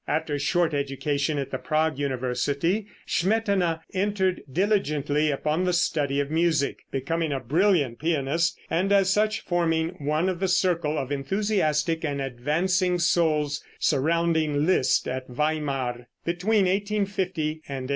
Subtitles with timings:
[0.07, 6.31] After a short education at the Prague university Smetana entered diligently upon the study of
[6.31, 12.03] music, becoming a brilliant pianist, and as such forming one of the circle of enthusiastic
[12.03, 17.87] and advancing souls surrounding Liszt at Weimar, between 1850 and 1860.